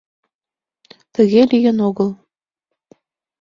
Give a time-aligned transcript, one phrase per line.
[1.13, 2.09] —Тыге лийын огыл.